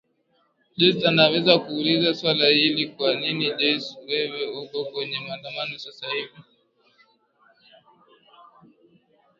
[0.77, 6.43] joyce naweza kukuuliza swali hili kwa nini jocye wewe uko kwenye maandamano sasa hivi